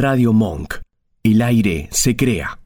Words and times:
Radio 0.00 0.32
Monk. 0.32 0.74
El 1.24 1.42
aire 1.42 1.88
se 1.90 2.14
crea. 2.14 2.60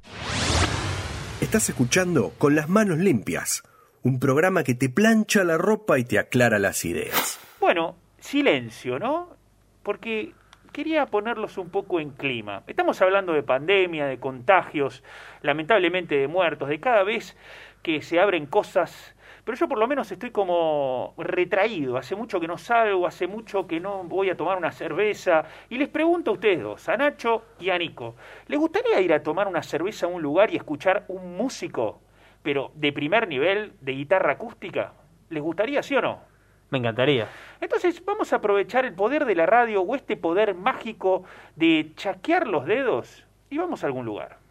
Estás 1.41 1.71
escuchando 1.71 2.35
Con 2.37 2.55
las 2.55 2.69
manos 2.69 2.99
limpias, 2.99 3.62
un 4.03 4.21
programa 4.21 4.65
que 4.65 4.75
te 4.75 4.91
plancha 4.91 5.42
la 5.42 5.56
ropa 5.56 5.98
y 5.98 6.04
te 6.04 6.18
aclara 6.18 6.58
las 6.58 6.84
ideas. 6.84 7.40
Bueno, 7.58 7.96
silencio, 8.18 8.98
¿no? 8.98 9.30
Porque 9.82 10.34
quería 10.74 11.06
ponerlos 11.06 11.56
un 11.56 11.71
poco 11.71 12.00
en 12.00 12.10
clima. 12.10 12.64
Estamos 12.66 13.00
hablando 13.00 13.33
de 13.33 13.42
pandemia, 13.42 14.04
de 14.04 14.19
contagios, 14.19 15.03
lamentablemente 15.40 16.16
de 16.16 16.28
muertos, 16.28 16.69
de 16.69 16.80
cada 16.80 17.02
vez 17.02 17.34
que 17.83 18.02
se 18.02 18.20
abren 18.20 18.45
cosas 18.45 19.14
pero 19.45 19.56
yo 19.56 19.69
por 19.69 19.79
lo 19.79 19.88
menos 19.88 20.11
estoy 20.12 20.30
como 20.30 21.15
retraído, 21.19 21.97
hace 21.97 22.15
mucho 22.15 22.38
que 22.38 22.47
no 22.47 22.59
salgo, 22.59 23.06
hace 23.06 23.27
mucho 23.27 23.66
que 23.66 23.80
no 23.80 24.05
voy 24.05 24.30
a 24.30 24.37
tomar 24.37 24.57
una 24.57 24.70
cerveza, 24.70 25.45
y 25.69 25.79
les 25.79 25.88
pregunto 25.88 26.30
a 26.30 26.34
ustedes 26.34 26.62
dos, 26.62 26.88
a 26.88 26.97
Nacho 26.97 27.43
y 27.59 27.70
a 27.70 27.79
Nico, 27.79 28.15
¿les 28.47 28.59
gustaría 28.59 29.01
ir 29.01 29.13
a 29.13 29.23
tomar 29.23 29.49
una 29.49 29.63
cerveza 29.63 30.07
a 30.07 30.09
un 30.09 30.23
lugar 30.23 30.52
y 30.52 30.57
escuchar 30.57 31.05
un 31.09 31.37
músico, 31.37 32.01
pero 32.43 32.71
de 32.75 32.93
primer 32.93 33.27
nivel, 33.27 33.73
de 33.80 33.93
guitarra 33.93 34.33
acústica? 34.33 34.93
¿Les 35.30 35.43
gustaría, 35.43 35.83
sí 35.83 35.97
o 35.97 36.02
no? 36.02 36.33
Me 36.71 36.79
encantaría. 36.79 37.29
Entonces 37.61 38.02
vamos 38.05 38.33
a 38.33 38.37
aprovechar 38.37 38.87
el 38.87 38.95
poder 38.95 39.27
de 39.27 39.35
la 39.35 39.45
radio 39.45 39.83
o 39.83 39.95
este 39.95 40.16
poder 40.16 40.55
mágico 40.55 41.24
de 41.55 41.93
chaquear 41.97 42.47
los 42.47 42.65
dedos 42.65 43.27
y 43.51 43.59
vamos 43.59 43.85
a 43.85 43.88
algún 43.88 44.07
lugar. 44.07 44.41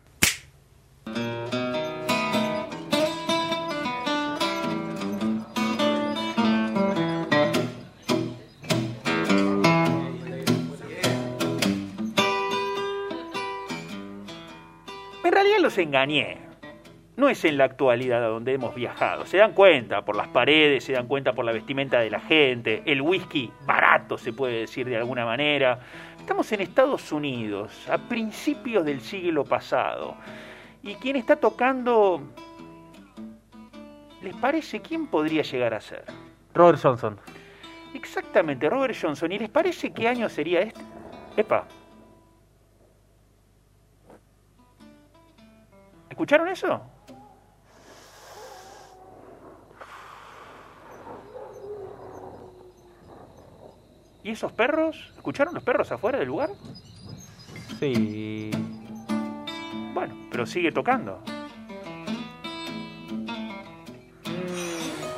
Los 15.72 15.78
engañé. 15.78 16.38
No 17.16 17.30
es 17.30 17.46
en 17.46 17.58
la 17.58 17.64
actualidad 17.64 18.26
a 18.26 18.28
donde 18.28 18.54
hemos 18.54 18.76
viajado. 18.76 19.26
Se 19.26 19.38
dan 19.38 19.54
cuenta 19.54 20.04
por 20.04 20.18
las 20.18 20.28
paredes, 20.28 20.84
se 20.84 20.92
dan 20.92 21.08
cuenta 21.08 21.32
por 21.32 21.46
la 21.46 21.54
vestimenta 21.54 22.00
de 22.00 22.10
la 22.10 22.20
gente, 22.20 22.84
el 22.86 23.02
whisky 23.02 23.50
barato 23.66 24.18
se 24.18 24.34
puede 24.34 24.62
decir 24.62 24.86
de 24.86 24.98
alguna 24.98 25.24
manera. 25.24 25.80
Estamos 26.20 26.52
en 26.52 26.60
Estados 26.60 27.10
Unidos, 27.14 27.88
a 27.90 27.98
principios 27.98 28.84
del 28.84 29.00
siglo 29.00 29.46
pasado. 29.46 30.18
Y 30.84 30.96
quien 30.96 31.16
está 31.16 31.38
tocando, 31.38 32.22
¿les 34.22 34.36
parece 34.36 34.82
quién 34.82 35.08
podría 35.08 35.44
llegar 35.44 35.74
a 35.74 35.80
ser? 35.80 36.04
Robert 36.54 36.80
Johnson. 36.82 37.18
Exactamente, 37.94 38.70
Robert 38.70 38.98
Johnson. 39.02 39.32
¿Y 39.32 39.40
les 39.40 39.50
parece 39.50 39.94
qué 39.94 40.10
año 40.10 40.28
sería 40.28 40.60
este? 40.64 40.82
Epa, 41.38 41.66
¿Escucharon 46.12 46.50
eso? 46.50 46.82
¿Y 54.22 54.32
esos 54.32 54.52
perros? 54.52 55.14
¿Escucharon 55.16 55.54
los 55.54 55.64
perros 55.64 55.90
afuera 55.90 56.20
del 56.20 56.28
lugar? 56.28 56.50
Sí. 57.80 58.52
Bueno, 59.94 60.14
pero 60.30 60.46
sigue 60.46 60.74
tocando. 60.74 61.18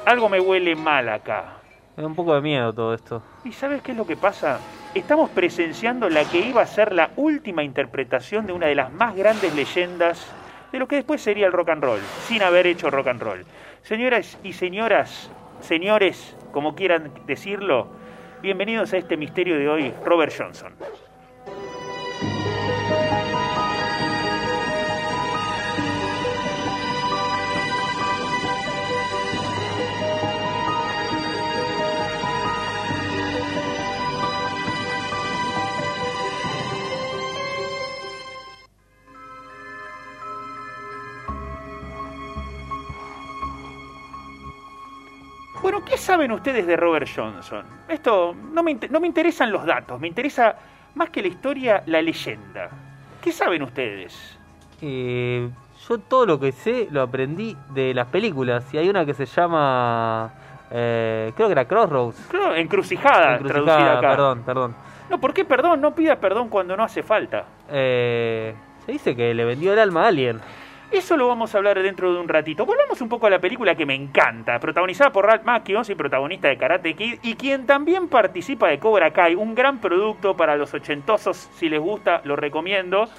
Algo 0.06 0.30
me 0.30 0.40
huele 0.40 0.76
mal 0.76 1.10
acá. 1.10 1.58
Me 1.98 2.04
da 2.04 2.08
un 2.08 2.16
poco 2.16 2.36
de 2.36 2.42
miedo 2.42 2.72
todo 2.72 2.94
esto. 2.94 3.24
¿Y 3.44 3.52
sabes 3.52 3.82
qué 3.82 3.94
es 3.94 3.98
lo 3.98 4.06
que 4.06 4.16
pasa? 4.16 4.60
Estamos 4.94 5.32
presenciando 5.32 6.08
la 6.08 6.24
que 6.26 6.40
iba 6.40 6.62
a 6.62 6.68
ser 6.68 6.94
la 6.94 7.10
última 7.16 7.64
interpretación 7.64 8.46
de 8.46 8.54
una 8.54 8.68
de 8.68 8.76
las 8.76 8.94
más 8.94 9.16
grandes 9.16 9.56
leyendas 9.56 10.32
de 10.74 10.80
lo 10.80 10.88
que 10.88 10.96
después 10.96 11.22
sería 11.22 11.46
el 11.46 11.54
rock 11.54 11.70
and 11.70 11.84
roll, 11.84 12.00
sin 12.28 12.42
haber 12.42 12.66
hecho 12.66 12.90
rock 12.90 13.08
and 13.08 13.22
roll. 13.22 13.46
Señoras 13.84 14.40
y 14.44 14.54
señoras, 14.54 15.30
señores, 15.62 16.36
como 16.52 16.74
quieran 16.74 17.12
decirlo, 17.28 17.90
bienvenidos 18.42 18.92
a 18.94 18.98
este 18.98 19.16
misterio 19.16 19.60
de 19.60 19.70
hoy, 19.70 19.94
Robert 20.04 20.34
Johnson. 20.36 20.74
Bueno, 45.64 45.82
¿qué 45.86 45.98
saben 45.98 46.30
ustedes 46.34 46.68
de 46.68 46.76
Robert 46.76 47.08
Johnson? 47.16 47.64
Esto 47.88 48.36
no 48.52 48.62
me, 48.62 48.78
no 48.90 49.00
me 49.00 49.08
interesan 49.08 49.50
los 49.50 49.66
datos, 49.66 49.98
me 49.98 50.10
interesa 50.10 50.58
más 50.94 51.10
que 51.10 51.22
la 51.22 51.30
historia, 51.30 51.82
la 51.86 52.02
leyenda. 52.02 52.70
¿Qué 53.22 53.32
saben 53.32 53.64
ustedes? 53.64 54.38
Eh, 54.82 55.50
yo 55.88 55.98
todo 56.00 56.26
lo 56.26 56.38
que 56.38 56.52
sé 56.52 56.90
lo 56.92 57.02
aprendí 57.02 57.56
de 57.70 57.94
las 57.94 58.08
películas 58.08 58.74
y 58.74 58.78
hay 58.78 58.90
una 58.90 59.06
que 59.06 59.14
se 59.14 59.26
llama 59.26 60.34
eh, 60.70 61.32
creo 61.34 61.48
que 61.48 61.54
era 61.54 61.66
Crossroads. 61.66 62.28
Claro, 62.28 62.56
encrucijada, 62.56 63.38
traducida 63.38 64.00
acá. 64.00 64.10
Perdón, 64.10 64.44
perdón. 64.44 64.76
No, 65.10 65.18
¿por 65.18 65.34
qué 65.34 65.46
perdón? 65.46 65.80
No 65.80 65.96
pidas 65.96 66.18
perdón 66.18 66.50
cuando 66.50 66.76
no 66.76 66.84
hace 66.84 67.04
falta. 67.04 67.46
Eh, 67.72 68.54
se 68.86 68.92
dice 68.92 69.16
que 69.16 69.34
le 69.34 69.46
vendió 69.46 69.72
el 69.72 69.80
alma 69.80 70.04
a 70.04 70.08
alguien. 70.10 70.42
Eso 70.94 71.18
lo 71.18 71.28
vamos 71.28 71.54
a 71.54 71.58
hablar 71.58 71.82
dentro 71.82 72.14
de 72.14 72.20
un 72.20 72.28
ratito. 72.28 72.68
Volvamos 72.68 73.02
un 73.02 73.10
poco 73.10 73.26
a 73.26 73.30
la 73.32 73.40
película 73.40 73.74
que 73.74 73.84
me 73.84 73.96
encanta, 73.96 74.60
protagonizada 74.60 75.12
por 75.12 75.26
Ralph 75.26 75.44
Macchio, 75.44 75.82
y 75.90 75.96
protagonista 75.96 76.50
de 76.50 76.58
Karate 76.58 76.94
Kid, 76.94 77.16
y 77.24 77.34
quien 77.34 77.66
también 77.66 78.08
participa 78.08 78.68
de 78.68 78.78
Cobra 78.78 79.12
Kai, 79.12 79.34
un 79.34 79.56
gran 79.56 79.82
producto 79.82 80.38
para 80.38 80.56
los 80.56 80.72
ochentosos, 80.72 81.50
si 81.56 81.68
les 81.68 81.80
gusta, 81.80 82.22
lo 82.26 82.36
recomiendo, 82.36 83.10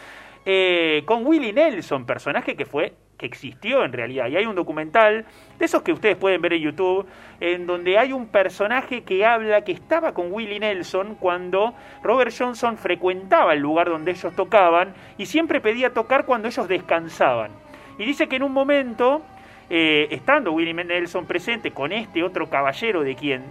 eh, 0.47 1.03
con 1.05 1.27
Willie 1.27 1.53
Nelson, 1.53 2.07
personaje 2.07 2.55
que 2.55 2.65
fue 2.65 2.95
que 3.19 3.27
existió 3.27 3.85
en 3.85 3.93
realidad. 3.93 4.29
Y 4.29 4.37
hay 4.37 4.47
un 4.47 4.55
documental, 4.55 5.27
de 5.59 5.65
esos 5.65 5.83
que 5.83 5.93
ustedes 5.93 6.17
pueden 6.17 6.41
ver 6.41 6.53
en 6.53 6.63
YouTube, 6.63 7.09
en 7.41 7.67
donde 7.67 7.99
hay 7.99 8.13
un 8.13 8.29
personaje 8.29 9.03
que 9.03 9.27
habla 9.27 9.63
que 9.63 9.73
estaba 9.73 10.15
con 10.15 10.31
Willie 10.31 10.61
Nelson 10.61 11.17
cuando 11.17 11.75
Robert 12.05 12.33
Johnson 12.37 12.79
frecuentaba 12.79 13.53
el 13.53 13.61
lugar 13.61 13.89
donde 13.89 14.13
ellos 14.13 14.35
tocaban 14.37 14.95
y 15.19 15.27
siempre 15.27 15.61
pedía 15.61 15.93
tocar 15.93 16.25
cuando 16.25 16.47
ellos 16.47 16.69
descansaban. 16.69 17.64
Y 17.99 18.05
dice 18.05 18.29
que 18.29 18.37
en 18.37 18.43
un 18.43 18.53
momento, 18.53 19.23
eh, 19.71 20.09
estando 20.11 20.53
Willie 20.53 20.75
Nelson 20.75 21.27
presente 21.27 21.71
con 21.71 21.93
este 21.93 22.23
otro 22.23 22.49
caballero 22.49 23.03
de 23.03 23.15
quien 23.15 23.43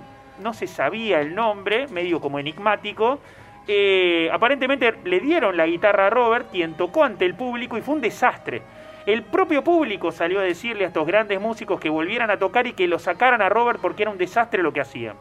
no 0.42 0.54
se 0.54 0.68
sabía 0.68 1.22
el 1.22 1.36
nombre, 1.36 1.88
medio 1.88 2.20
como 2.20 2.40
enigmático, 2.40 3.20
eh, 3.68 4.30
aparentemente 4.32 4.94
le 5.06 5.20
dieron 5.20 5.56
la 5.56 5.66
guitarra 5.66 6.08
a 6.08 6.10
Robert, 6.10 6.52
quien 6.52 6.74
tocó 6.74 7.04
ante 7.04 7.26
el 7.26 7.36
público 7.36 7.78
y 7.78 7.82
fue 7.82 7.96
un 7.96 8.02
desastre 8.02 8.62
el 9.06 9.24
propio 9.24 9.64
público 9.64 10.14
salió 10.14 10.40
a 10.40 10.44
decirle 10.44 10.86
a 10.86 10.88
estos 10.88 11.06
grandes 11.06 11.42
músicos 11.42 11.80
que 11.80 11.90
volvieran 11.90 12.32
a 12.32 12.38
tocar 12.38 12.68
y 12.68 12.74
que 12.74 12.88
lo 12.88 13.00
sacaran 13.00 13.42
a 13.42 13.50
Robert 13.50 13.80
porque 13.82 14.04
era 14.04 14.12
un 14.12 14.18
desastre 14.18 14.64
lo 14.64 14.72
que 14.72 14.80
hacía. 14.80 15.14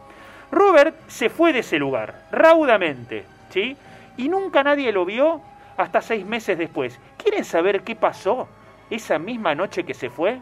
Robert 0.52 0.94
se 1.08 1.28
fue 1.28 1.52
de 1.52 1.60
ese 1.60 1.78
lugar, 1.78 2.14
raudamente, 2.30 3.24
¿sí? 3.50 3.76
Y 4.16 4.28
nunca 4.28 4.62
nadie 4.62 4.92
lo 4.92 5.04
vio 5.04 5.40
hasta 5.76 6.00
seis 6.00 6.24
meses 6.24 6.58
después. 6.58 7.00
¿Quieren 7.16 7.44
saber 7.44 7.82
qué 7.82 7.96
pasó 7.96 8.48
esa 8.94 9.18
misma 9.18 9.54
noche 9.54 9.84
que 9.84 9.94
se 9.94 10.10
fue? 10.10 10.40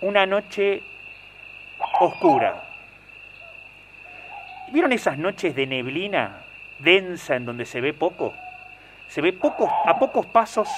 Una 0.00 0.26
noche 0.26 0.82
oscura. 2.00 2.62
¿Vieron 4.72 4.92
esas 4.92 5.18
noches 5.18 5.54
de 5.54 5.66
neblina 5.66 6.46
densa 6.78 7.36
en 7.36 7.46
donde 7.46 7.64
se 7.64 7.80
ve 7.80 7.92
poco. 7.92 8.34
Se 9.08 9.20
ve 9.20 9.32
poco, 9.32 9.70
a 9.84 9.98
pocos 9.98 10.26
pasos 10.26 10.68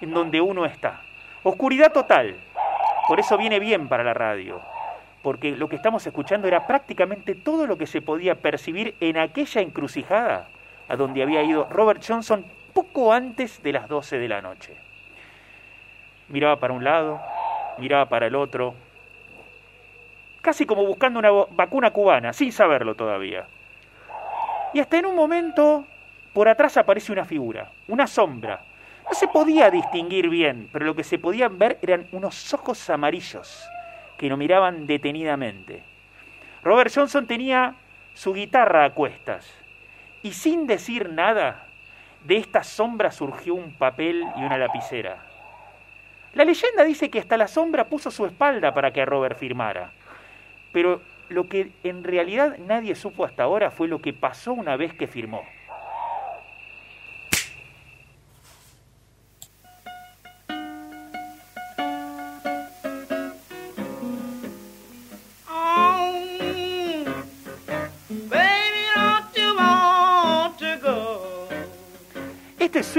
en 0.00 0.12
donde 0.12 0.40
uno 0.40 0.64
está. 0.64 1.02
Oscuridad 1.42 1.92
total. 1.92 2.36
Por 3.06 3.20
eso 3.20 3.36
viene 3.36 3.58
bien 3.58 3.88
para 3.88 4.04
la 4.04 4.14
radio. 4.14 4.60
Porque 5.22 5.50
lo 5.52 5.68
que 5.68 5.76
estamos 5.76 6.06
escuchando 6.06 6.48
era 6.48 6.66
prácticamente 6.66 7.34
todo 7.34 7.66
lo 7.66 7.76
que 7.76 7.86
se 7.86 8.00
podía 8.00 8.36
percibir 8.36 8.94
en 9.00 9.18
aquella 9.18 9.60
encrucijada 9.60 10.48
a 10.88 10.96
donde 10.96 11.22
había 11.22 11.42
ido 11.42 11.68
Robert 11.70 12.02
Johnson 12.06 12.44
poco 12.72 13.12
antes 13.12 13.62
de 13.62 13.72
las 13.72 13.88
12 13.88 14.18
de 14.18 14.28
la 14.28 14.40
noche. 14.40 14.74
Miraba 16.28 16.58
para 16.58 16.72
un 16.72 16.84
lado, 16.84 17.20
miraba 17.78 18.06
para 18.06 18.26
el 18.26 18.34
otro, 18.34 18.74
casi 20.40 20.64
como 20.64 20.86
buscando 20.86 21.18
una 21.18 21.30
vacuna 21.50 21.90
cubana, 21.90 22.32
sin 22.32 22.50
saberlo 22.50 22.94
todavía. 22.94 23.46
Y 24.72 24.80
hasta 24.80 24.98
en 24.98 25.06
un 25.06 25.16
momento, 25.16 25.84
por 26.32 26.48
atrás 26.48 26.76
aparece 26.76 27.12
una 27.12 27.24
figura, 27.24 27.70
una 27.88 28.06
sombra. 28.06 28.62
No 29.04 29.14
se 29.14 29.28
podía 29.28 29.70
distinguir 29.70 30.28
bien, 30.28 30.70
pero 30.72 30.86
lo 30.86 30.94
que 30.94 31.04
se 31.04 31.18
podían 31.18 31.58
ver 31.58 31.78
eran 31.82 32.06
unos 32.12 32.54
ojos 32.54 32.88
amarillos 32.88 33.68
que 34.20 34.28
lo 34.28 34.36
miraban 34.36 34.86
detenidamente. 34.86 35.82
Robert 36.62 36.92
Johnson 36.94 37.26
tenía 37.26 37.74
su 38.12 38.34
guitarra 38.34 38.84
a 38.84 38.90
cuestas 38.92 39.50
y 40.22 40.32
sin 40.32 40.66
decir 40.66 41.08
nada, 41.08 41.66
de 42.26 42.36
esta 42.36 42.62
sombra 42.62 43.12
surgió 43.12 43.54
un 43.54 43.72
papel 43.72 44.22
y 44.36 44.42
una 44.42 44.58
lapicera. 44.58 45.24
La 46.34 46.44
leyenda 46.44 46.84
dice 46.84 47.08
que 47.08 47.18
hasta 47.18 47.38
la 47.38 47.48
sombra 47.48 47.88
puso 47.88 48.10
su 48.10 48.26
espalda 48.26 48.74
para 48.74 48.92
que 48.92 49.06
Robert 49.06 49.38
firmara. 49.38 49.90
Pero 50.70 51.00
lo 51.30 51.48
que 51.48 51.72
en 51.82 52.04
realidad 52.04 52.58
nadie 52.58 52.96
supo 52.96 53.24
hasta 53.24 53.44
ahora 53.44 53.70
fue 53.70 53.88
lo 53.88 54.02
que 54.02 54.12
pasó 54.12 54.52
una 54.52 54.76
vez 54.76 54.92
que 54.92 55.06
firmó. 55.06 55.46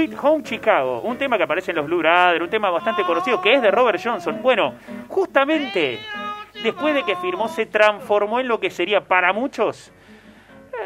Sweet 0.02 0.18
Home 0.20 0.42
Chicago, 0.42 1.00
un 1.02 1.16
tema 1.16 1.36
que 1.36 1.44
aparece 1.44 1.70
en 1.70 1.76
los 1.76 1.86
Blue 1.86 1.98
Brothers, 1.98 2.42
un 2.42 2.50
tema 2.50 2.70
bastante 2.70 3.04
conocido 3.04 3.40
que 3.40 3.54
es 3.54 3.62
de 3.62 3.70
Robert 3.70 4.00
Johnson. 4.02 4.40
Bueno, 4.42 4.74
justamente 5.06 6.00
después 6.60 6.92
de 6.92 7.04
que 7.04 7.14
firmó 7.14 7.46
se 7.46 7.66
transformó 7.66 8.40
en 8.40 8.48
lo 8.48 8.58
que 8.58 8.68
sería 8.70 9.02
para 9.02 9.32
muchos 9.32 9.92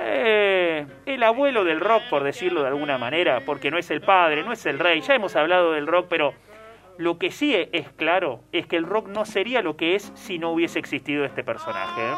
eh, 0.05 0.87
el 1.07 1.23
abuelo 1.23 1.65
del 1.65 1.81
rock, 1.81 2.03
por 2.11 2.25
decirlo 2.25 2.61
de 2.61 2.69
alguna 2.69 2.99
manera, 2.99 3.41
porque 3.47 3.71
no 3.71 3.79
es 3.79 3.91
el 3.91 4.03
padre, 4.03 4.43
no 4.43 4.53
es 4.53 4.67
el 4.67 4.79
rey. 4.79 5.01
Ya 5.01 5.15
hemos 5.15 5.35
hablado 5.35 5.73
del 5.73 5.87
rock, 5.87 6.09
pero 6.11 6.35
lo 6.99 7.17
que 7.17 7.31
sí 7.31 7.57
es 7.73 7.89
claro 7.93 8.41
es 8.53 8.67
que 8.67 8.77
el 8.77 8.85
rock 8.85 9.09
no 9.09 9.25
sería 9.25 9.63
lo 9.63 9.79
que 9.79 9.95
es 9.95 10.13
si 10.15 10.39
no 10.39 10.51
hubiese 10.51 10.79
existido 10.79 11.25
este 11.25 11.43
personaje. 11.43 12.03
¿eh? 12.03 12.15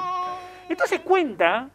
Entonces 0.69 0.99
cuenta 0.99 1.69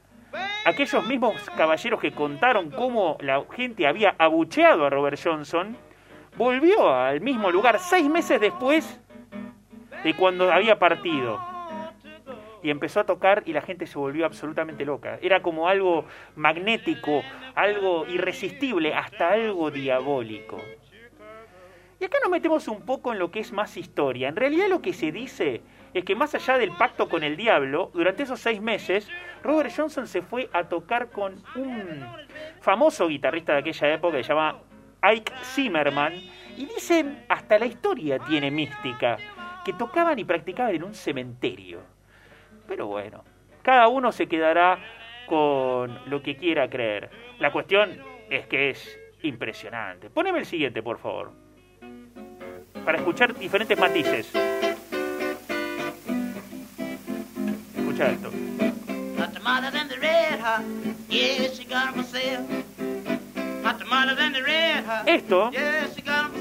aquellos 0.66 1.06
mismos 1.06 1.50
caballeros 1.58 2.00
que 2.00 2.12
contaron 2.12 2.72
cómo 2.72 3.18
la 3.22 3.44
gente 3.56 3.88
había 3.88 4.16
abucheado 4.18 4.86
a 4.86 4.90
Robert 4.90 5.20
Johnson, 5.22 5.78
volvió 6.38 6.94
al 6.94 7.22
mismo 7.22 7.52
lugar 7.52 7.80
seis 7.80 8.10
meses 8.10 8.40
después 8.40 9.00
de 10.04 10.14
cuando 10.16 10.52
había 10.52 10.80
partido. 10.80 11.40
Y 12.62 12.70
empezó 12.70 13.02
a 13.02 13.06
tocar 13.06 13.44
y 13.46 13.52
la 13.52 13.62
gente 13.62 13.86
se 13.86 14.00
volvió 14.00 14.26
absolutamente 14.26 14.86
loca. 14.86 15.20
Era 15.22 15.42
como 15.42 15.68
algo 15.68 16.06
magnético, 16.36 17.22
algo 17.56 18.06
irresistible, 18.08 18.94
hasta 18.94 19.32
algo 19.32 19.70
diabólico. 19.70 20.62
Y 22.00 22.06
acá 22.06 22.18
nos 22.22 22.32
metemos 22.32 22.68
un 22.70 22.82
poco 22.82 23.12
en 23.12 23.20
lo 23.20 23.32
que 23.32 23.40
es 23.40 23.52
más 23.52 23.76
historia. 23.76 24.30
En 24.30 24.36
realidad 24.36 24.68
lo 24.70 24.82
que 24.82 24.94
se 24.94 25.12
dice 25.12 25.62
es 25.94 26.04
que 26.06 26.16
más 26.16 26.34
allá 26.36 26.58
del 26.58 26.72
pacto 26.72 27.08
con 27.08 27.24
el 27.24 27.38
diablo, 27.38 27.92
durante 27.94 28.24
esos 28.24 28.40
seis 28.40 28.62
meses, 28.62 29.10
Robert 29.44 29.72
Johnson 29.76 30.08
se 30.08 30.22
fue 30.22 30.50
a 30.54 30.64
tocar 30.64 31.10
con 31.10 31.36
un 31.56 32.06
famoso 32.62 33.08
guitarrista 33.08 33.54
de 33.54 33.60
aquella 33.60 33.94
época 33.94 34.18
que 34.18 34.24
se 34.24 34.30
llama 34.30 34.60
Ike 35.02 35.34
Zimmerman, 35.44 36.14
y 36.56 36.66
dicen, 36.66 37.26
hasta 37.28 37.60
la 37.60 37.66
historia 37.66 38.20
tiene 38.20 38.50
mística, 38.50 39.18
que 39.66 39.74
tocaban 39.74 40.18
y 40.20 40.24
practicaban 40.24 40.76
en 40.76 40.84
un 40.84 40.94
cementerio. 40.94 41.82
Pero 42.68 42.88
bueno, 42.88 43.24
cada 43.62 43.88
uno 43.90 44.12
se 44.12 44.28
quedará 44.28 44.80
con 45.28 46.00
lo 46.10 46.22
que 46.22 46.38
quiera 46.38 46.70
creer. 46.70 47.10
La 47.40 47.52
cuestión 47.52 47.98
es 48.30 48.48
que 48.48 48.70
es 48.70 49.00
impresionante. 49.24 50.10
Poneme 50.10 50.40
el 50.40 50.46
siguiente, 50.46 50.82
por 50.82 51.00
favor. 51.00 51.32
Para 52.86 52.98
escuchar 52.98 53.34
diferentes 53.36 53.78
matices. 53.78 54.34
Escucha 57.76 58.12
esto. 58.12 58.32
Esto. 65.06 65.50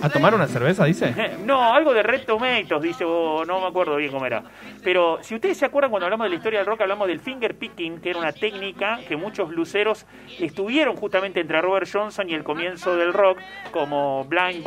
¿A 0.02 0.08
tomar 0.08 0.34
una 0.34 0.48
cerveza, 0.48 0.84
dice? 0.84 1.14
No, 1.44 1.74
algo 1.74 1.92
de 1.94 2.02
Red 2.02 2.24
Tomatoes, 2.24 2.82
dice, 2.82 3.04
o 3.04 3.44
no 3.44 3.60
me 3.60 3.66
acuerdo 3.66 3.96
bien 3.96 4.10
cómo 4.10 4.26
era. 4.26 4.42
Pero 4.82 5.18
si 5.22 5.34
ustedes 5.34 5.58
se 5.58 5.64
acuerdan 5.66 5.90
cuando 5.90 6.06
hablamos 6.06 6.24
de 6.24 6.30
la 6.30 6.36
historia 6.36 6.58
del 6.60 6.66
rock, 6.66 6.80
hablamos 6.80 7.08
del 7.08 7.20
finger 7.20 7.56
picking, 7.56 8.00
que 8.00 8.10
era 8.10 8.18
una 8.18 8.32
técnica 8.32 9.00
que 9.06 9.16
muchos 9.16 9.50
luceros 9.50 10.06
estuvieron 10.38 10.96
justamente 10.96 11.40
entre 11.40 11.60
Robert 11.60 11.88
Johnson 11.90 12.28
y 12.28 12.34
el 12.34 12.44
comienzo 12.44 12.96
del 12.96 13.12
rock, 13.12 13.38
como 13.70 14.24
Blind 14.24 14.64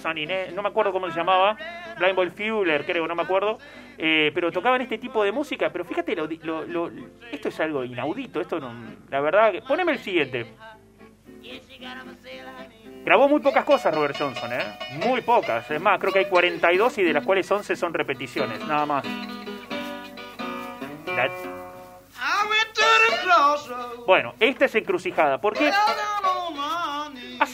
Sunny 0.00 0.26
no 0.54 0.62
me 0.62 0.68
acuerdo 0.68 0.92
cómo 0.92 1.10
se 1.10 1.16
llamaba, 1.16 1.56
Blind 1.98 2.16
Boy 2.16 2.30
Fuller, 2.30 2.84
creo, 2.84 3.06
no 3.06 3.14
me 3.14 3.22
acuerdo, 3.22 3.58
eh, 3.98 4.30
pero 4.34 4.50
tocaban 4.50 4.80
este 4.80 4.98
tipo 4.98 5.22
de 5.22 5.32
música, 5.32 5.70
pero 5.70 5.84
fíjate, 5.84 6.16
lo, 6.16 6.26
lo, 6.66 6.90
esto 7.30 7.48
es 7.48 7.60
algo 7.60 7.84
inaudito, 7.84 8.40
esto 8.40 8.58
no, 8.58 8.72
la 9.10 9.20
verdad, 9.20 9.52
poneme 9.66 9.92
el 9.92 9.98
siguiente. 9.98 10.46
Grabó 13.04 13.28
muy 13.28 13.40
pocas 13.40 13.64
cosas 13.64 13.92
Robert 13.92 14.16
Johnson, 14.16 14.52
¿eh? 14.52 14.78
Muy 15.04 15.22
pocas. 15.22 15.68
Es 15.68 15.80
más, 15.80 15.98
creo 15.98 16.12
que 16.12 16.20
hay 16.20 16.26
42 16.26 16.98
y 16.98 17.02
de 17.02 17.12
las 17.12 17.26
cuales 17.26 17.50
11 17.50 17.74
son 17.74 17.92
repeticiones, 17.92 18.64
nada 18.66 18.86
más. 18.86 19.04
Bueno, 24.06 24.34
esta 24.38 24.66
es 24.66 24.74
encrucijada, 24.74 25.40
porque 25.40 25.68
así 25.68 26.21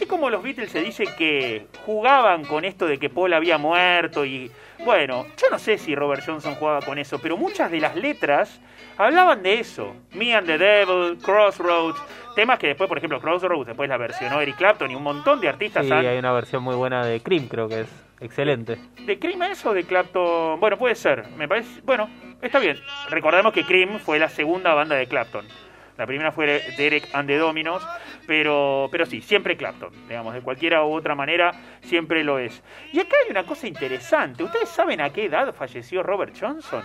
como 0.09 0.31
los 0.31 0.43
Beatles 0.43 0.73
se 0.73 0.81
dice 0.81 1.05
que 1.17 1.67
jugaban 1.85 2.45
con 2.45 2.65
esto 2.65 2.87
de 2.87 2.99
que 2.99 3.11
Paul 3.11 3.33
había 3.35 3.59
muerto 3.59 4.25
y 4.25 4.51
bueno, 4.85 5.27
yo 5.37 5.47
no 5.51 5.59
sé 5.59 5.79
si 5.79 5.95
Robert 5.95 6.23
Johnson 6.25 6.55
jugaba 6.55 6.81
con 6.83 6.99
eso, 6.99 7.19
pero 7.21 7.37
muchas 7.37 7.71
de 7.71 7.81
las 7.81 7.95
letras 7.97 8.61
hablaban 8.97 9.43
de 9.43 9.61
eso. 9.61 9.95
Me 10.13 10.35
and 10.35 10.47
the 10.47 10.59
Devil, 10.59 11.19
Crossroads, 11.19 12.01
temas 12.35 12.59
que 12.59 12.69
después, 12.69 12.89
por 12.89 12.99
ejemplo, 12.99 13.21
Crossroads, 13.21 13.67
después 13.67 13.89
la 13.89 13.97
versionó 13.97 14.41
Eric 14.41 14.57
Clapton 14.57 14.91
y 14.91 14.95
un 14.95 15.03
montón 15.03 15.41
de 15.41 15.49
artistas. 15.49 15.85
Sí, 15.85 15.93
hay 15.93 16.19
una 16.19 16.33
versión 16.33 16.63
muy 16.63 16.75
buena 16.75 17.05
de 17.05 17.21
Cream, 17.21 17.49
creo 17.49 17.69
que 17.69 17.81
es 17.81 18.05
excelente. 18.21 18.79
¿De 19.05 19.19
Cream 19.19 19.43
eso 19.45 19.71
o 19.71 19.75
de 19.75 19.85
Clapton? 19.85 20.61
Bueno, 20.61 20.79
puede 20.79 20.95
ser. 20.95 21.29
Me 21.37 21.49
parece. 21.49 21.81
Bueno, 21.83 22.09
está 22.41 22.59
bien. 22.59 22.79
Recordemos 23.11 23.53
que 23.53 23.65
Cream 23.65 23.99
fue 23.99 24.19
la 24.19 24.29
segunda 24.29 24.75
banda 24.75 24.97
de 24.97 25.07
Clapton. 25.07 25.47
La 25.99 26.06
primera 26.06 26.31
fue 26.31 26.62
Derek 26.77 27.09
and 27.12 27.29
the 27.29 27.37
Dominos, 27.37 27.85
pero, 28.25 28.89
pero 28.91 29.05
sí, 29.05 29.21
siempre 29.21 29.56
Clapton, 29.56 29.91
digamos, 30.09 30.33
de 30.33 30.41
cualquiera 30.41 30.85
u 30.85 30.95
otra 30.95 31.17
manera, 31.17 31.53
siempre 31.81 32.23
lo 32.23 32.39
es. 32.39 32.62
Y 32.93 33.00
acá 33.00 33.17
hay 33.25 33.33
una 33.33 33.43
cosa 33.43 33.67
interesante. 33.67 34.45
¿Ustedes 34.45 34.69
saben 34.69 35.00
a 35.00 35.11
qué 35.11 35.25
edad 35.25 35.53
falleció 35.53 36.05
Robert 36.05 36.37
Johnson? 36.41 36.85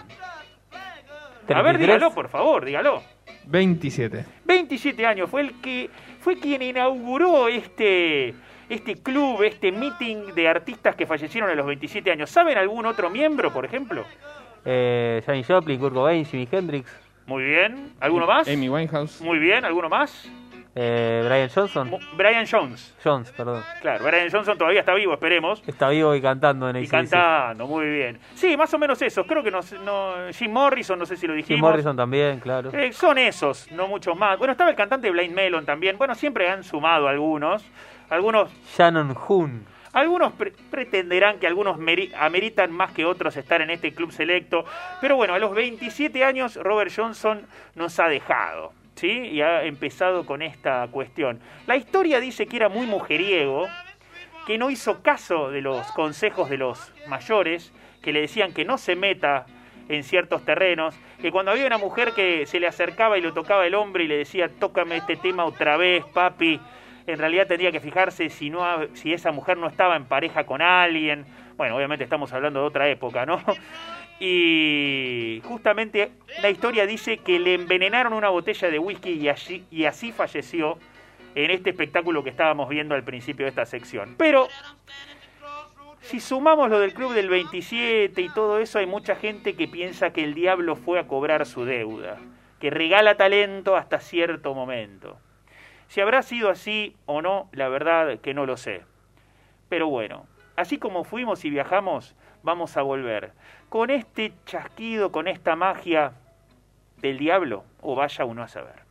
A 1.48 1.62
ver, 1.62 1.77
dígalo, 1.77 2.12
por 2.12 2.27
favor, 2.27 2.65
dígalo. 2.65 3.04
27. 3.45 4.25
27 4.46 5.05
años, 5.05 5.29
fue 5.29 5.41
el 5.41 5.62
que 5.62 5.91
fue 6.20 6.39
quien 6.39 6.63
inauguró 6.63 7.48
este 7.48 8.34
este 8.67 8.96
club, 8.96 9.43
este 9.43 9.72
meeting 9.72 10.34
de 10.34 10.48
artistas 10.48 10.96
que 10.96 11.05
fallecieron 11.05 11.51
a 11.51 11.53
los 11.53 11.67
27 11.67 12.10
años. 12.10 12.32
¿Saben 12.32 12.58
algún 12.58 12.88
otro 12.88 13.12
miembro, 13.12 13.53
por 13.53 13.65
ejemplo? 13.65 14.05
Eh, 14.65 15.22
Janis 15.24 15.46
Joplin, 15.46 15.79
Kurt 15.79 15.93
Cobain, 15.93 16.25
Jimi 16.25 16.48
Hendrix. 16.51 17.03
Muy 17.25 17.44
bien. 17.44 17.94
¿Alguno 18.00 18.27
más? 18.27 18.48
Amy 18.48 18.70
Winehouse. 18.70 19.22
Muy 19.22 19.39
bien. 19.39 19.63
¿Alguno 19.65 19.89
más? 19.89 20.30
Eh, 20.75 21.22
Brian 21.24 21.50
Johnson. 21.53 21.92
Brian 22.18 22.46
Jones. 22.50 22.96
Jones, 23.03 23.32
perdón. 23.32 23.63
Claro, 23.82 24.03
Brian 24.06 24.30
Johnson 24.32 24.58
todavía 24.58 24.80
está 24.80 24.96
vivo, 24.96 25.13
esperemos. 25.13 25.62
Está 25.68 25.89
vivo 25.89 26.15
y 26.15 26.22
cantando 26.22 26.68
en 26.68 26.77
Y 26.77 26.88
cantando, 26.88 27.68
muy 27.68 27.86
bien. 27.86 28.20
Sí, 28.34 28.58
más 28.58 28.74
o 28.74 28.80
menos 28.80 29.00
esos. 29.01 29.25
Creo 29.27 29.44
que 29.44 29.51
no, 29.51 29.60
no, 29.86 30.13
Jim 30.32 30.51
Morrison, 30.51 30.98
no 30.98 31.06
sé 31.06 31.15
si 31.15 31.27
lo 31.27 31.34
dijimos. 31.34 31.58
Jim 31.58 31.62
Morrison 31.62 31.96
también, 31.96 32.39
claro. 32.39 32.72
Eh, 32.74 32.92
son 32.92 33.20
esos, 33.20 33.72
no 33.72 33.88
muchos 33.88 34.18
más. 34.18 34.39
Bueno, 34.39 34.53
estaba 34.53 34.72
el 34.72 34.75
cantante 34.75 35.12
Blaine 35.12 35.36
Melon 35.36 35.63
también. 35.63 35.96
Bueno, 35.98 36.15
siempre 36.15 36.50
han 36.50 36.63
sumado 36.63 37.08
algunos. 37.08 37.63
Algunos. 38.10 38.51
Shannon 38.75 39.15
Hoon. 39.27 39.73
Algunos 39.93 40.33
pretenderán 40.71 41.38
que 41.38 41.45
algunos 41.45 41.77
ameritan 42.17 42.71
más 42.71 42.91
que 42.93 43.05
otros 43.05 43.38
estar 43.38 43.62
en 43.62 43.69
este 43.69 43.93
club 43.93 44.12
selecto, 44.12 44.65
pero 45.00 45.15
bueno, 45.15 45.35
a 45.35 45.39
los 45.39 45.53
27 45.53 46.23
años 46.23 46.55
Robert 46.55 46.91
Johnson 46.93 47.45
nos 47.75 48.00
ha 48.00 48.07
dejado, 48.07 48.73
¿sí? 48.95 49.12
Y 49.12 49.41
ha 49.41 49.63
empezado 49.63 50.25
con 50.25 50.41
esta 50.41 50.88
cuestión. 50.89 51.39
La 51.67 51.75
historia 51.75 52.19
dice 52.19 52.47
que 52.47 52.57
era 52.57 52.69
muy 52.69 52.88
mujeriego, 52.88 53.67
que 54.47 54.57
no 54.57 54.71
hizo 54.71 55.03
caso 55.03 55.51
de 55.51 55.62
los 55.62 55.85
consejos 55.91 56.50
de 56.50 56.57
los 56.57 56.91
mayores, 57.07 57.71
que 58.01 58.12
le 58.12 58.21
decían 58.21 58.51
que 58.51 58.65
no 58.65 58.79
se 58.79 58.95
meta 58.95 59.45
en 59.89 60.03
ciertos 60.03 60.43
terrenos, 60.43 60.95
que 61.21 61.31
cuando 61.31 61.51
había 61.51 61.67
una 61.67 61.77
mujer 61.77 62.13
que 62.13 62.47
se 62.47 62.59
le 62.59 62.65
acercaba 62.65 63.19
y 63.19 63.21
lo 63.21 63.33
tocaba 63.33 63.67
el 63.67 63.75
hombre 63.75 64.05
y 64.05 64.07
le 64.07 64.17
decía, 64.17 64.50
tócame 64.50 64.97
este 64.97 65.17
tema 65.17 65.45
otra 65.45 65.77
vez, 65.77 66.03
papi, 66.13 66.59
en 67.07 67.17
realidad 67.19 67.48
tendría 67.48 67.72
que 67.72 67.79
fijarse 67.79 68.29
si, 68.29 68.50
no, 68.50 68.63
si 68.93 69.13
esa 69.13 69.31
mujer 69.31 69.57
no 69.57 69.67
estaba 69.67 69.95
en 69.95 70.05
pareja 70.05 70.45
con 70.45 70.62
alguien. 70.62 71.25
Bueno, 71.57 71.75
obviamente 71.75 72.03
estamos 72.03 72.31
hablando 72.33 72.62
de 72.62 72.65
otra 72.67 72.88
época, 72.89 73.25
¿no? 73.25 73.41
Y 74.19 75.41
justamente 75.43 76.12
la 76.41 76.50
historia 76.50 76.86
dice 76.86 77.17
que 77.17 77.39
le 77.39 77.55
envenenaron 77.55 78.13
una 78.13 78.29
botella 78.29 78.69
de 78.69 78.79
whisky 78.79 79.13
y, 79.13 79.27
allí, 79.27 79.65
y 79.69 79.83
así 79.83 80.12
falleció 80.13 80.77
en 81.36 81.51
este 81.51 81.72
espectáculo 81.72 82.24
que 82.24 82.29
estábamos 82.29 82.69
viendo 82.69 82.95
al 82.95 83.03
principio 83.03 83.45
de 83.45 83.50
esta 83.50 83.65
sección. 83.65 84.15
Pero 84.17 84.48
Si 86.00 86.19
sumamos 86.19 86.69
lo 86.69 86.79
del 86.79 86.93
Club 86.93 87.13
del 87.13 87.29
27 87.29 88.22
y 88.22 88.29
todo 88.29 88.60
eso, 88.60 88.77
hay 88.77 88.86
mucha 88.86 89.15
gente 89.15 89.55
que 89.55 89.67
piensa 89.67 90.12
que 90.12 90.24
el 90.24 90.33
diablo 90.33 90.75
fue 90.75 91.00
a 91.00 91.07
cobrar 91.07 91.45
su 91.45 91.63
deuda, 91.63 92.17
que 92.60 92.69
regala 92.69 93.15
talento 93.15 93.77
hasta 93.77 94.00
cierto 94.00 94.53
momento. 94.53 95.17
Si 95.88 96.02
habrá 96.02 96.22
sido 96.22 96.50
así 96.50 96.96
o 97.06 97.22
no, 97.22 97.50
la 97.52 97.70
verdad 97.70 98.20
que 98.20 98.34
no 98.34 98.46
lo 98.46 98.58
sé. 98.58 98.84
Pero 99.70 99.88
bueno, 99.88 100.25
así 100.56 100.78
como 100.78 101.04
fuimos 101.04 101.46
y 101.46 101.50
viajamos, 101.50 102.16
vamos 102.44 102.78
a 102.78 102.82
volver. 102.82 103.32
Con 103.70 103.90
este 103.90 104.34
chasquido, 104.46 105.12
con 105.12 105.28
esta 105.28 105.56
magia 105.56 106.13
del 106.98 107.18
diablo, 107.18 107.63
o 107.82 107.96
vaya 107.96 108.25
uno 108.25 108.44
a 108.44 108.48
saber. 108.48 108.83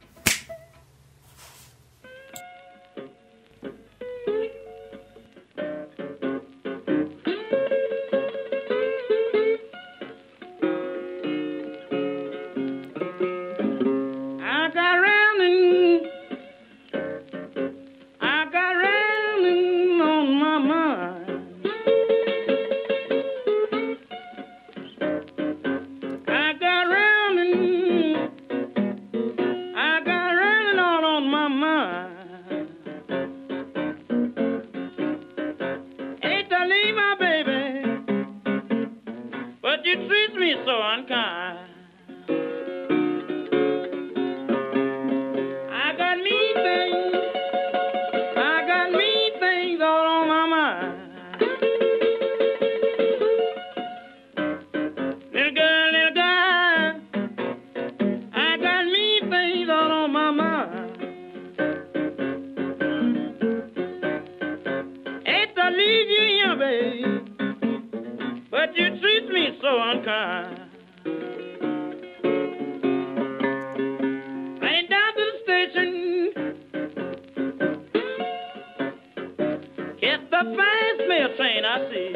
I. 81.74 82.12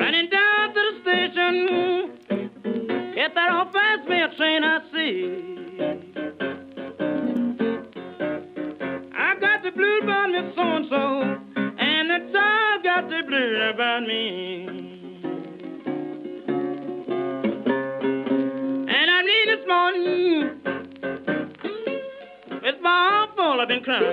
Running 0.00 0.30
down 0.30 0.74
to 0.74 0.80
the 0.80 1.00
station. 1.02 1.84
Train 4.36 4.64
I 4.64 4.80
see. 4.92 5.14
I 9.14 9.36
got 9.38 9.62
the 9.62 9.70
blues 9.70 10.02
about 10.02 10.30
Miss 10.30 10.54
So-and-so, 10.56 11.22
and 11.78 12.10
the 12.10 12.18
dog 12.32 12.82
got 12.82 13.08
the 13.10 13.22
blues 13.28 13.70
about 13.72 14.02
me. 14.08 14.93
I've 23.64 23.68
been 23.68 23.82
crying. 23.82 24.04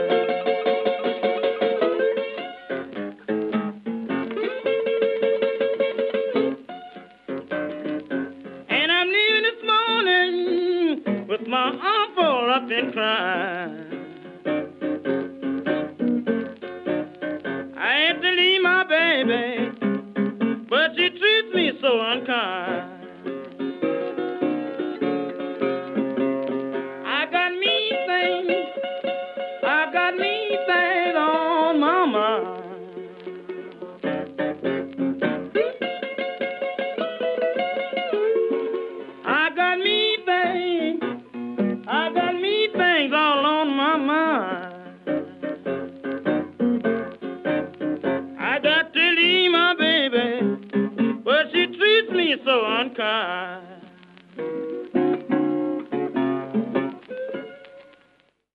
And 8.69 8.91
I'm 8.93 9.09
leaving 9.09 9.43
this 9.43 9.61
morning 9.65 11.27
with 11.27 11.45
my 11.49 11.77
arm 11.83 12.15
full, 12.15 12.49
I've 12.49 12.69
been 12.69 12.93
crying. 12.93 14.00